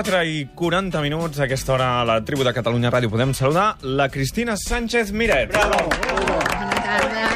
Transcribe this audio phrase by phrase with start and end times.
[0.00, 3.74] 4 i 40 minuts, a aquesta hora a la tribu de Catalunya Ràdio podem saludar
[3.84, 5.50] la Cristina Sánchez Miret.
[5.52, 5.76] Bravo!
[5.76, 7.26] Bona tarda.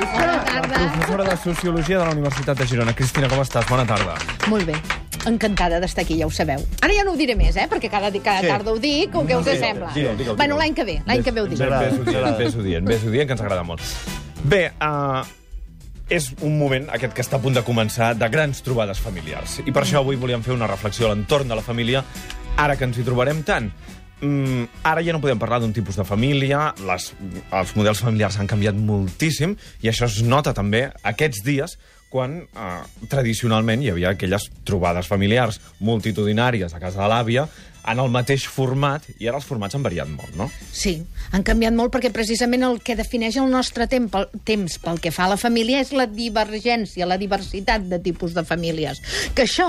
[0.00, 0.80] Bona tarda.
[0.90, 2.96] Professora de Sociologia de la Universitat de Girona.
[2.98, 3.68] Cristina, com estàs?
[3.70, 4.16] Bona tarda.
[4.50, 4.74] Molt bé.
[5.30, 6.66] Encantada d'estar aquí, ja ho sabeu.
[6.82, 7.68] Ara ja no ho diré més, eh?
[7.70, 8.48] Perquè cada, cada Sí.
[8.48, 9.92] tarda ho dic, o què us Digue'l, sembla?
[9.94, 11.58] digue'l, Bueno, l'any que ve, l'any que ve ho dic.
[11.60, 13.80] Ves, ves-ho dient, ves-ho dient, ves-ho dient, que ens agrada molt.
[14.42, 15.22] Bé, uh,
[16.10, 19.60] és un moment, aquest que està a punt de començar, de grans trobades familiars.
[19.62, 22.02] I per això avui volíem fer una reflexió a l'entorn de la família,
[22.58, 23.70] ara que ens hi trobarem tant.
[24.20, 27.12] Mm, ara ja no podem parlar d'un tipus de família, les,
[27.56, 31.78] els models familiars han canviat moltíssim, i això es nota també aquests dies,
[32.10, 32.68] quan eh,
[33.08, 37.46] tradicionalment hi havia aquelles trobades familiars multitudinàries a casa de l'àvia,
[37.86, 40.50] en el mateix format, i ara els formats han variat molt, no?
[40.72, 45.00] Sí, han canviat molt perquè precisament el que defineix el nostre temps pel, temps pel
[45.00, 49.00] que fa a la família és la divergència, la diversitat de tipus de famílies.
[49.34, 49.68] Que això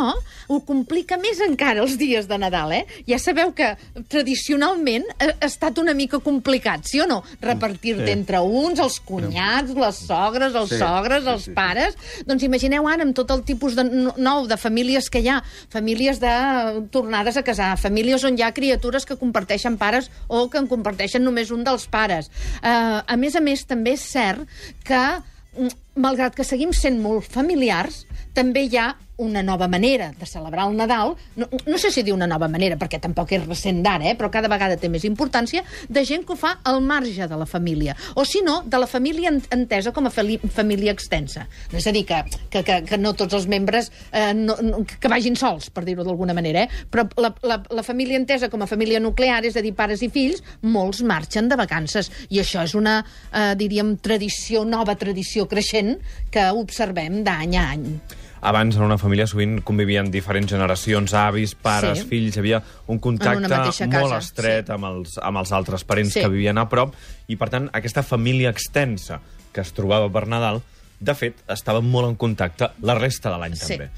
[0.51, 2.85] ho complica més encara els dies de Nadal, eh?
[3.07, 3.71] Ja sabeu que
[4.09, 7.21] tradicionalment ha, ha estat una mica complicat, sí o no?
[7.41, 8.11] Repartir-te Sí.
[8.11, 11.55] entre uns, els cunyats, les sogres, els Sí, sogres, sí, els sí, sí.
[11.55, 11.95] pares...
[12.25, 15.41] Doncs imagineu ara amb tot el tipus de no- nou de famílies que hi ha,
[15.69, 16.31] famílies de
[16.91, 21.23] tornades a casar, famílies on hi ha criatures que comparteixen pares o que en comparteixen
[21.23, 22.29] només un dels pares.
[22.61, 24.47] Uh, a més a més, també és cert
[24.83, 25.03] que,
[25.57, 30.67] mm, malgrat que seguim sent molt familiars, també hi ha una nova manera de celebrar
[30.69, 34.09] el Nadal, no, no sé si dir una nova manera, perquè tampoc és recent d'ara,
[34.11, 37.37] eh, però cada vegada té més importància, de gent que ho fa al marge de
[37.37, 37.95] la família.
[38.15, 41.47] O, si no, de la família en- entesa com a família extensa.
[41.71, 45.11] És a dir, que, que, que, que no tots els membres eh, no, no, que
[45.11, 46.85] vagin sols, per dir-ho d'alguna manera, eh?
[46.91, 50.09] però la, la, la família entesa com a família nuclear, és a dir, pares i
[50.13, 52.09] fills, molts marxen de vacances.
[52.33, 52.99] I això és una,
[53.31, 55.97] eh, diríem, tradició, nova tradició creixent
[56.31, 57.87] que observem d'any a any.
[58.41, 62.07] Abans, en una família, sovint convivien diferents generacions, avis, pares, Sí.
[62.09, 64.71] fills, hi havia un contacte casa, molt estret sí.
[64.73, 66.21] amb, els, amb els altres parents Sí.
[66.21, 66.95] que vivien a prop,
[67.27, 69.19] i, per tant, aquesta família extensa
[69.53, 70.61] que es trobava per Nadal,
[70.99, 73.67] de fet, estava molt en contacte la resta de l'any, Sí.
[73.77, 73.89] també.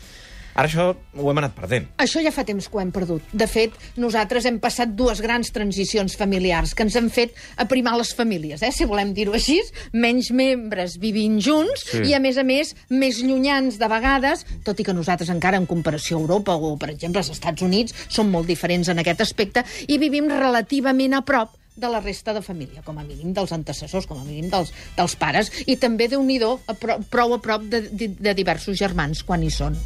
[0.53, 1.88] Ara això ho hem anat perdent.
[1.97, 3.24] Això ja fa temps que ho hem perdut.
[3.34, 8.14] De fet, nosaltres hem passat dues grans transicions familiars que ens han fet aprimar les
[8.14, 8.72] famílies, eh?
[8.72, 9.59] si volem dir-ho així,
[9.94, 12.03] menys membres vivint junts Sí.
[12.09, 15.66] i, a més a més, més llunyans de vegades, tot i que nosaltres encara en
[15.66, 19.66] comparació a Europa o, per exemple, als Estats Units, som molt diferents en aquest aspecte
[19.88, 24.06] i vivim relativament a prop de la resta de família, com a mínim dels antecessors,
[24.09, 26.39] com a mínim dels, dels pares, i també, déu nhi
[26.79, 29.78] pro, prou a prop de, de, de diversos germans quan hi són.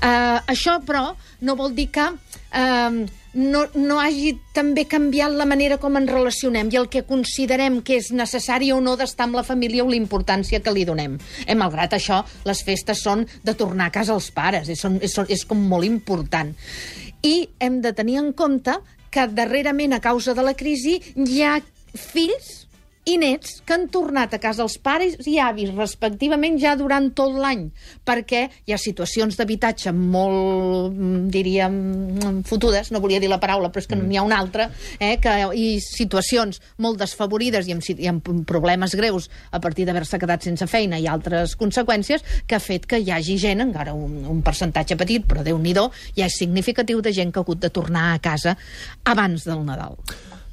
[0.00, 1.10] Uh, això, però,
[1.40, 3.04] no vol dir que uh,
[3.36, 7.98] no, no hagi també canviat la manera com ens relacionem i el que considerem que
[8.00, 11.18] és necessari o no d'estar amb la família o la importància que li donem.
[11.44, 15.16] Eh, malgrat això, les festes són de tornar a casa els pares, és, són, és,
[15.28, 16.54] és com molt important.
[17.26, 18.78] I hem de tenir en compte
[19.16, 21.56] que darrerament, a causa de la crisi, hi ha
[21.96, 22.65] fills
[23.06, 27.36] i nets que han tornat a casa els pares i avis, respectivament, ja durant tot
[27.38, 27.68] l'any,
[28.06, 31.76] perquè hi ha situacions d'habitatge molt, mm, diríem,
[32.16, 34.08] mm, fotudes, no volia dir la paraula, però és que mm.
[34.08, 34.68] n'hi ha una altra,
[34.98, 40.18] eh, que, i situacions molt desfavorides i amb, i amb problemes greus a partir d'haver-se
[40.18, 44.24] quedat sense feina i altres conseqüències, que ha fet que hi hagi gent, encara un,
[44.26, 47.70] un percentatge petit, però déu nhi ja és significatiu de gent que ha hagut de
[47.70, 48.56] tornar a casa
[49.04, 49.94] abans del Nadal.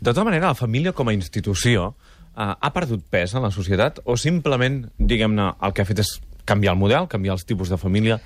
[0.04, 1.94] De tota manera, la família com a institució
[2.38, 6.16] eh, ha perdut pes en la societat o simplement, diguem-ne, el que ha fet és
[6.46, 8.20] canviar el model, canviar els tipus de família,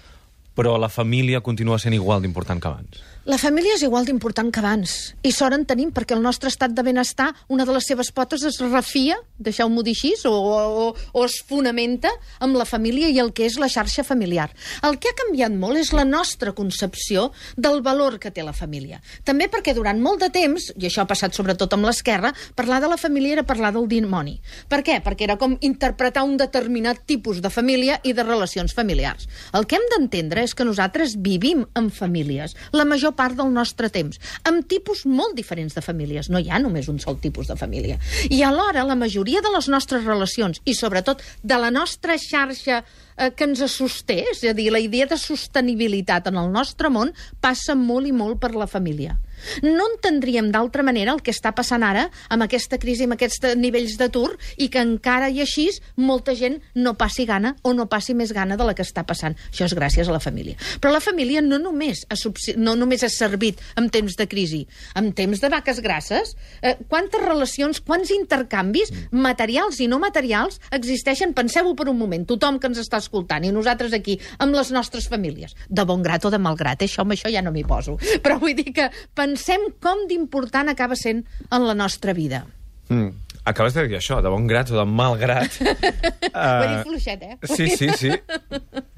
[0.57, 3.03] però la família continua sent igual d'important que abans?
[3.27, 4.91] La família és igual d'important que abans.
[5.27, 8.45] I sort en tenim, perquè el nostre estat de benestar, una de les seves potes
[8.47, 12.07] es refia, deixeu-m'ho dir així, o, o, o es fonamenta
[12.39, 14.45] amb la família i el que és la xarxa familiar.
[14.87, 17.25] El que ha canviat molt és la nostra concepció
[17.57, 19.01] del valor que té la família.
[19.27, 22.93] També perquè durant molt de temps, i això ha passat sobretot amb l'esquerra, parlar de
[22.93, 24.37] la família era parlar del dimoni.
[24.71, 25.01] Per què?
[25.03, 29.27] Perquè era com interpretar un determinat tipus de família i de relacions familiars.
[29.51, 32.55] El que hem d'entendre és que nosaltres vivim en famílies.
[32.71, 36.29] La major part del nostre temps, amb tipus molt diferents de famílies.
[36.31, 37.99] No hi ha només un sol tipus de família.
[38.29, 43.31] I alhora, la majoria de les nostres relacions, i sobretot de la nostra xarxa eh,
[43.35, 47.75] que ens sosté, és a dir, la idea de sostenibilitat en el nostre món, passa
[47.75, 49.17] molt i molt per la família.
[49.63, 53.97] No entendríem d'altra manera el que està passant ara amb aquesta crisi, amb aquests nivells
[53.99, 55.67] d'atur, i que encara i així
[55.97, 59.35] molta gent no passi gana o no passi més gana de la que està passant.
[59.51, 60.57] Això és gràcies a la família.
[60.81, 62.17] Però la família no només ha,
[62.57, 64.63] no només ha servit en temps de crisi,
[64.95, 71.33] en temps de vaques grasses, eh, quantes relacions, quants intercanvis materials i no materials existeixen,
[71.37, 75.09] penseu-ho per un moment, tothom que ens està escoltant i nosaltres aquí, amb les nostres
[75.11, 76.89] famílies, de bon grat o de mal grat, eh?
[76.89, 78.89] això amb això ja no m'hi poso, però vull dir que
[79.27, 82.45] pensem com d'important acaba sent en la nostra vida.
[82.89, 83.09] Mm.
[83.47, 85.53] Acabes de dir això, de bon grat o de mal grat.
[85.61, 85.67] uh,
[86.35, 87.37] Ho he dit fluixet, eh?
[87.47, 88.11] Sí, sí, sí.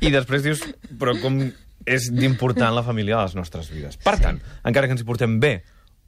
[0.02, 0.64] I després dius,
[1.00, 1.42] però com
[1.90, 3.98] és d'important la família a les nostres vides.
[4.04, 5.60] Per tant, encara que ens hi portem bé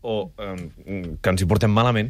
[0.01, 0.57] o eh,
[1.21, 2.09] que ens hi portem malament,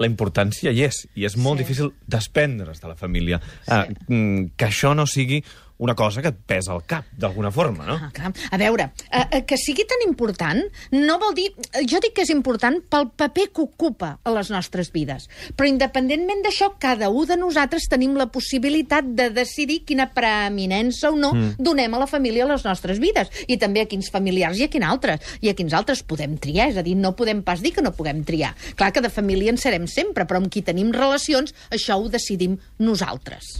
[0.00, 1.64] la importància hi és, i és molt Sí.
[1.64, 3.40] difícil desprendre's de la família.
[3.64, 3.72] Sí.
[3.72, 5.42] Eh, que això no sigui
[5.82, 7.96] una cosa que et pesa al cap, d'alguna forma, no?
[7.98, 8.30] Ah, clar.
[8.54, 10.62] A veure, eh, eh, que sigui tan important
[10.94, 11.48] no vol dir...
[11.72, 15.26] eh, Jo dic que és important pel paper que ocupa a les nostres vides.
[15.58, 21.18] Però independentment d'això, cada un de nosaltres tenim la possibilitat de decidir quina preeminència o
[21.18, 21.58] no mm.
[21.58, 23.34] donem a la família a les nostres vides.
[23.50, 25.34] I també a quins familiars i a quins altres.
[25.42, 26.70] I a quins altres podem triar.
[26.70, 28.54] És a dir, no podem pas dir que no puguem triar.
[28.78, 32.58] Clar que de família en serem sempre, però amb qui tenim relacions, això ho decidim
[32.78, 33.58] nosaltres.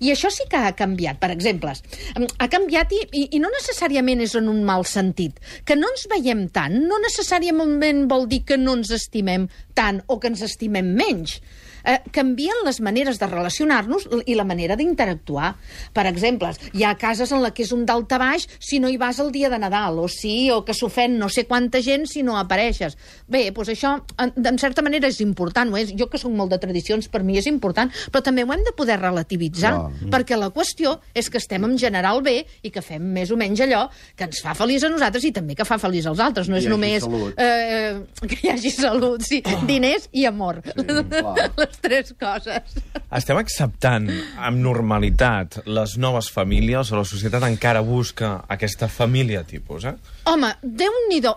[0.00, 1.20] I això sí que ha canviat.
[1.22, 1.74] Per exemple,
[2.16, 5.38] em, ha canviat i, i, i no necessàriament és en un mal sentit.
[5.64, 9.48] Que no ens veiem tant no necessàriament vol dir que no ens estimem
[9.78, 11.38] tant o que ens estimem menys.
[11.84, 15.54] Eh, canvien les maneres de relacionar-nos i la manera d'interactuar.
[15.94, 19.18] Per exemple, hi ha cases en la que és un daltabaix si no hi vas
[19.22, 22.36] el dia de Nadal, o sí, o que s'ofèn no sé quanta gent si no
[22.38, 22.96] apareixes.
[23.28, 25.70] Bé, doncs això, en, en certa manera, és important.
[25.72, 25.92] Ho és.
[25.98, 28.72] Jo, que soc molt de tradicions, per mi és important, però també ho hem de
[28.76, 30.10] poder relativitzar, Clar.
[30.12, 33.60] perquè la qüestió és que estem en general bé i que fem més o menys
[33.64, 33.86] allò
[34.16, 36.48] que ens fa feliç a nosaltres i també que fa feliç als altres.
[36.48, 37.34] No és només salut.
[37.38, 40.60] eh, que hi hagi salut, sí, diners i amor.
[40.64, 41.50] Sí, clar.
[41.68, 42.76] Les tres coses.
[43.14, 44.06] Estem acceptant
[44.40, 49.94] amb normalitat les noves famílies o la societat encara busca aquesta família tipus, eh?
[50.28, 51.34] Home, déu-n'hi-do.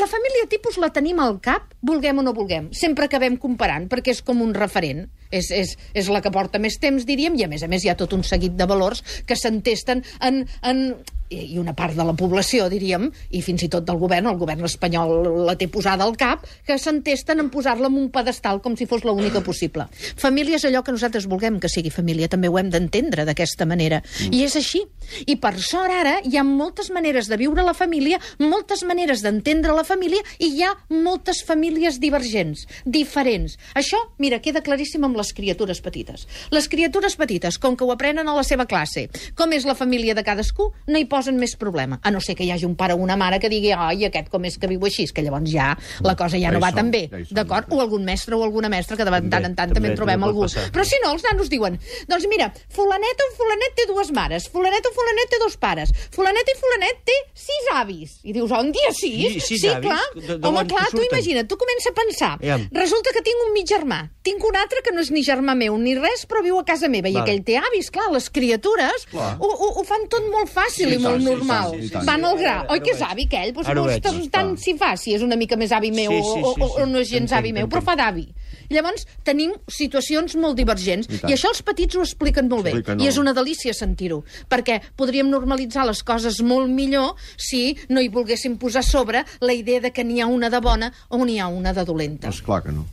[0.00, 2.70] La família tipus la tenim al cap, vulguem o no vulguem.
[2.76, 5.06] Sempre acabem comparant, perquè és com un referent.
[5.30, 7.90] És, és, és la que porta més temps, diríem, i a més a més hi
[7.90, 10.84] ha tot un seguit de valors que s'entesten en, en,
[11.30, 14.66] i una part de la població, diríem, i fins i tot del govern, el govern
[14.68, 18.86] espanyol la té posada al cap, que s'entesten en posar-la en un pedestal com si
[18.86, 19.88] fos l'única possible.
[20.16, 24.02] Família és allò que nosaltres vulguem que sigui família, també ho hem d'entendre d'aquesta manera.
[24.26, 24.34] Mm.
[24.36, 24.82] I és així.
[25.26, 29.74] I per sort ara hi ha moltes maneres de viure la família, moltes maneres d'entendre
[29.76, 33.56] la família, i hi ha moltes famílies divergents, diferents.
[33.78, 36.26] Això, mira, queda claríssim amb les criatures petites.
[36.54, 39.06] Les criatures petites, com que ho aprenen a la seva classe,
[39.38, 41.98] com és la família de cadascú, no hi posen més problema.
[42.04, 44.28] A no ser que hi hagi un pare o una mare que digui ai, aquest
[44.32, 45.72] com és que viu així, que llavors ja
[46.04, 47.72] la cosa ja Ja no va som, tan bé, ja d'acord?
[47.72, 50.26] O algun mestre o alguna mestra, que de tant en tant també, també trobem també
[50.28, 50.42] algú.
[50.46, 50.66] passar.
[50.74, 51.78] Però si no, els nanos diuen,
[52.08, 56.46] doncs mira, fulanet o fulanet té dues mares, fulanet o fulanet té dos pares, fulanet
[56.52, 58.18] i fulanet té sis avis.
[58.22, 59.32] I dius, un dia sis?
[59.36, 59.88] Sí, sis sí, avis?
[59.88, 60.04] clar.
[60.14, 62.32] De- Home, on clar, tu imagina't, tu comença a pensar.
[62.72, 65.76] Resulta que tinc un mig germà, tinc un altre que no és ni germà meu
[65.78, 69.36] ni res, però viu a casa meva, i aquell té avis, clar, les criatures Clar.
[69.40, 71.70] ho, ho, ho fan tot molt fàcil Sí, i molt sí, normal.
[71.74, 72.04] sí, sí, sí.
[72.06, 72.56] Van al gra.
[72.74, 73.54] Oi que és avi, aquell?
[73.56, 74.04] Ho no veig.
[74.06, 76.54] és tant si fa, si és una mica més avi meu Sí, o, sí, o,
[76.54, 76.82] sí, o, sí.
[76.82, 78.26] o no és gens avi meu, però fa d'avi.
[78.72, 81.06] Llavors, tenim situacions molt divergents.
[81.10, 81.20] I.
[81.30, 82.72] I això els petits ho expliquen molt bé.
[82.74, 83.10] Expliquen, I no?
[83.12, 84.22] és una delícia sentir-ho.
[84.50, 89.80] Perquè podríem normalitzar les coses molt millor si no hi volguéssim posar sobre la idea
[89.80, 92.26] de que n'hi ha una de bona o n'hi ha una de dolenta.
[92.28, 92.86] Doncs clar que no.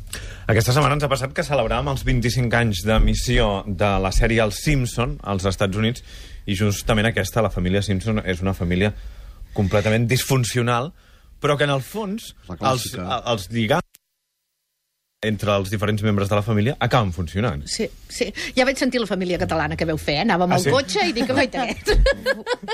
[0.43, 4.57] Aquesta setmana ens ha passat que celebràvem els 25 anys d'emissió de la sèrie Els
[4.65, 6.03] Simpson als Estats Units
[6.51, 8.91] i justament aquesta, la família Simpson, és una família
[9.55, 10.91] completament disfuncional,
[11.39, 13.21] però que en el fons La els, clàssica.
[13.31, 13.92] els lligams
[15.23, 17.63] entre els diferents membres de la família acaben funcionant.
[17.69, 18.27] Sí, sí.
[18.57, 20.25] Ja vaig sentir la família catalana que veu fer, eh?
[20.25, 20.71] Anàvem Ah, al sí?
[20.73, 21.65] cotxe i dic, guaita,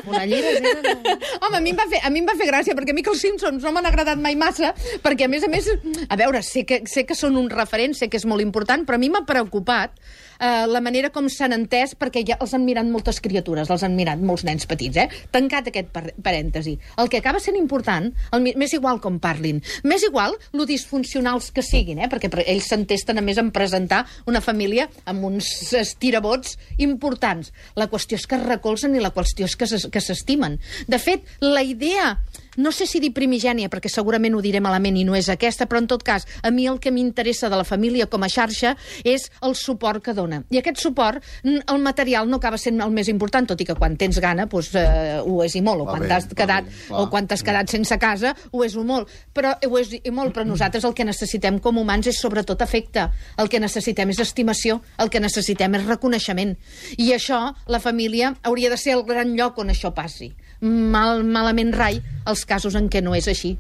[0.03, 0.94] Fonalleres era...
[0.96, 1.15] No...
[1.48, 3.03] Home, a mi, em va fer, a mi em va fer gràcia, perquè a mi
[3.06, 5.70] que els Simpsons no m'han agradat mai massa, perquè, a més a més,
[6.10, 9.00] a veure, sé que, sé que són un referent, sé que és molt important, però
[9.00, 9.96] a mi m'ha preocupat
[10.39, 13.96] eh, la manera com s'han entès, perquè ja els han mirat moltes criatures, els han
[13.98, 15.08] mirat molts nens petits, eh?
[15.31, 16.77] Tancat aquest par parèntesi.
[16.98, 21.65] El que acaba sent important, el, m'és igual com parlin, m'és igual lo disfuncionals que
[21.65, 22.10] siguin, eh?
[22.12, 27.53] Perquè ells s'entesten a més en presentar una família amb uns estirabots importants.
[27.75, 30.60] La qüestió és que es recolzen i la qüestió és que s'estimen.
[30.88, 32.15] De fet, la idea
[32.60, 35.80] no sé si dir primigènia, perquè segurament ho diré malament i no és aquesta, però
[35.80, 38.75] en tot cas, a mi el que m'interessa de la família com a xarxa
[39.08, 40.42] és el suport que dona.
[40.51, 43.96] I aquest suport, el material no acaba sent el més important, tot i que quan
[43.98, 47.00] tens gana doncs, eh, ho és i molt, o Va quan t'has quedat, bé, clar.
[47.00, 49.08] o quan t'has quedat sense casa, ho és i molt.
[49.34, 53.08] Però ho és i molt, però nosaltres el que necessitem com humans és sobretot afecte.
[53.38, 56.58] El que necessitem és estimació, el que necessitem és reconeixement.
[56.98, 60.34] I això, la família, hauria de ser el gran lloc on això passi.
[60.62, 63.58] Mal, malament rai els casos en què no és així.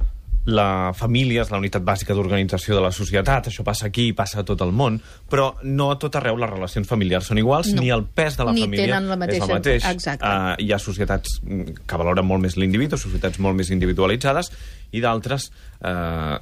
[0.49, 4.39] La família és la unitat bàsica d'organització de la societat, això passa aquí i passa
[4.39, 4.95] a tot el món,
[5.29, 7.81] però no a tot arreu les relacions familiars són iguals, No.
[7.83, 9.85] ni el pes de la Ni família tenen la és mateixa- el mateix.
[9.85, 10.25] exacte.
[10.25, 11.41] Uh, hi ha societats
[11.85, 14.51] que valoren molt més l'individu, societats molt més individualitzades,
[14.91, 15.51] i d'altres,
[15.81, 16.39] uh,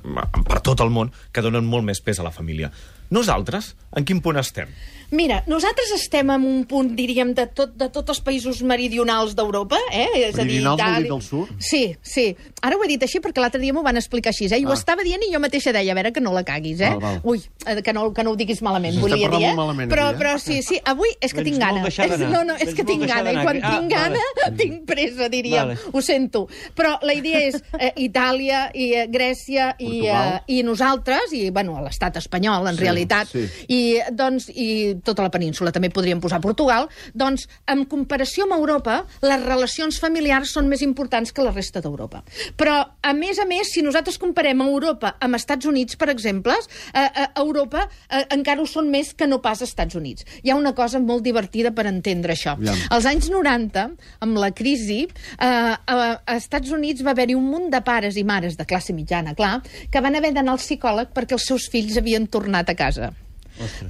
[0.48, 2.72] per tot el món, que donen molt més pes a la família.
[3.10, 4.68] Nosaltres, en quin punt estem?
[5.10, 9.78] Mira, nosaltres estem en un punt, diríem, de, tot, de tots els països meridionals d'Europa,
[9.96, 10.10] eh?
[10.26, 11.54] És a dir, Meridionals vol dir Itàlia- del sud?
[11.64, 12.26] Sí, sí.
[12.62, 14.60] Ara ho he dit així perquè l'altre dia m'ho van explicar així, eh?
[14.60, 14.74] I ho Ah.
[14.76, 16.90] estava dient i jo mateixa deia, a veure que no la caguis, eh?
[16.90, 17.22] Val, val.
[17.24, 19.54] Ui, eh, que no, que no ho diguis malament, S'està volia dir, eh?
[19.56, 20.18] malament però, avui, eh?
[20.20, 21.88] però sí, sí, avui és que tinc gana.
[21.88, 24.20] És, no, no, és que tinc gana, i quan Ah, tinc gana,
[24.58, 25.68] tinc pressa, diríem.
[25.70, 25.78] Vale.
[25.94, 26.50] Ho sento.
[26.76, 31.80] Però la idea és eh, Itàlia i eh, Grècia i, eh, i nosaltres, i bueno,
[31.82, 32.97] l'estat espanyol, en Sí, realitat,
[33.32, 33.46] sí.
[33.68, 33.80] i,
[34.12, 39.44] doncs, i tota la península, també podríem posar Portugal, doncs, en comparació amb Europa, les
[39.44, 42.24] relacions familiars són més importants que la resta d'Europa.
[42.58, 46.56] Però, a més a més, si nosaltres comparem Europa amb Estats Units, per exemple,
[46.94, 50.26] eh, eh, Europa eh, encara ho són més que no pas Estats Units.
[50.44, 52.56] Hi ha una cosa molt divertida per entendre això.
[52.58, 52.80] Aviam.
[52.94, 53.86] Als anys 90,
[54.26, 58.26] amb la crisi, eh, a, a Estats Units va haver-hi un munt de pares i
[58.28, 59.58] mares de classe mitjana, clar,
[59.92, 62.87] que van haver d'anar al psicòleg perquè els seus fills havien tornat a casa.
[62.88, 63.27] casa.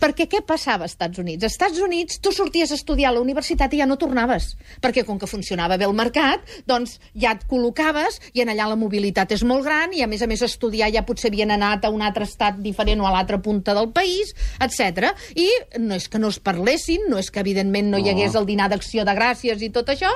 [0.01, 1.43] Perquè què passava als Estats Units?
[1.43, 5.03] Als Estats Units tu sorties a estudiar a la universitat i ja no tornaves, perquè
[5.05, 9.31] com que funcionava bé el mercat, doncs ja et col·locaves i en allà la mobilitat
[9.35, 12.01] és molt gran i a més a més estudiar ja potser havien anat a un
[12.01, 15.11] altre estat diferent o a l'altra punta del país, etc.
[15.35, 15.47] I
[15.79, 18.13] no és que no es parlessin, no és que evidentment no, hi No.
[18.13, 20.07] hagués el dinar d'acció de gràcies i tot això,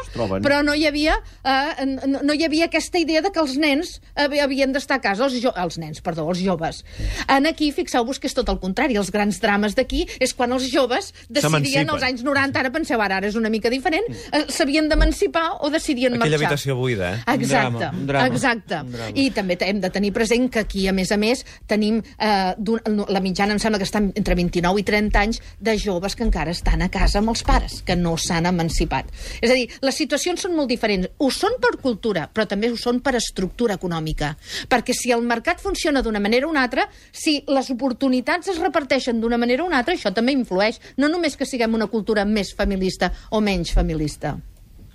[0.46, 3.98] però no hi havia eh, no, no hi havia aquesta idea de que els nens
[4.15, 6.84] havi- havien d'estar a casa, els, jo, els nens, perdó, els joves.
[7.27, 10.67] En aquí, fixeu-vos que és tot el contrari, els grans drames d'aquí és quan els
[10.71, 14.89] joves decidien als anys 90, ara penseu, ara, ara és una mica diferent, eh, s'havien
[14.89, 16.48] d'emancipar o decidien Aquella marxar.
[16.48, 17.24] habitació buida, eh?
[17.36, 18.81] Exacte, drama, un drama, exacte.
[18.81, 19.12] un drama.
[19.15, 22.53] I també hem de tenir present que aquí, a més a més, tenim eh,
[23.07, 26.51] la mitjana, em sembla que estan entre 29 i 30 anys de joves que encara
[26.51, 29.12] estan a casa amb els pares, que no s'han emancipat.
[29.41, 31.10] És a dir, les situacions són molt diferents.
[31.19, 34.36] Ho són per cultura, però també ho són per estructura econòmica.
[34.69, 39.21] Perquè si el mercat funciona d'una manera o una altra, si les oportunitats es reparteixen
[39.21, 40.79] d'una manera o una altra, això també influeix.
[40.97, 44.38] No només que siguem una cultura més familista o menys familista.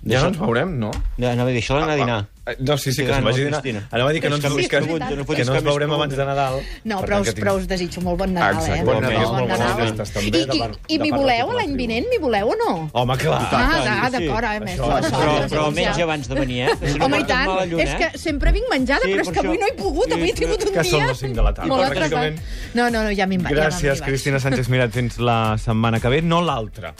[0.05, 0.91] Ja no ens veurem, no?
[1.17, 2.17] Ja, anava a dir, això d'anar a dinar.
[2.47, 3.81] Eh, No, sí, sí, que se'n vagi a dinar.
[3.91, 6.15] Anava a dir que no ens, que que, que, no que no ens veurem abans
[6.15, 6.61] de Nadal.
[6.85, 8.85] No, Per però us, però us desitjo molt bon Nadal, Exacte, eh?
[8.85, 9.81] bon Nadal, Bon Nadal.
[9.81, 12.07] festes, també, I, i, i m'hi voleu la l'any vinent?
[12.07, 12.71] M'hi voleu o no?
[12.93, 13.41] Home, clar.
[13.51, 13.65] Ah,
[14.05, 14.15] ah, sí.
[14.15, 14.61] d'acord, eh?
[14.63, 16.05] Més, Però, però menys ja.
[16.07, 16.77] abans de venir, eh?
[16.79, 17.97] Que si no Home, i tant, lluna, és eh?
[18.13, 20.39] que sempre vinc menjada, Sí, però és que avui no he pogut, avui he Sí,
[20.45, 21.11] tingut un que són dia...
[21.11, 22.39] les cinc de la tarda, molt pràcticament.
[22.39, 22.73] atrasat.
[22.79, 23.55] No, no, no, ja m'hi vaig.
[23.59, 24.01] Gràcies.
[24.07, 24.95] Cristina Sánchez Mirat.
[24.95, 26.93] Fins la setmana que ve, no l'altra.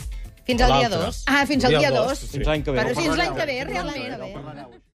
[0.47, 1.05] Fins al dia L'altra.
[1.11, 1.23] 2.
[1.27, 2.19] Ah, fins al dia 2.
[2.23, 2.27] sí.
[2.37, 2.83] Fins l'any que ve.
[2.83, 4.77] Però fins l'any que ve, realment.